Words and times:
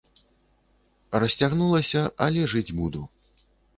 Расцягнулася, 1.23 2.01
але 2.29 2.41
жыць 2.55 2.75
буду. 2.79 3.01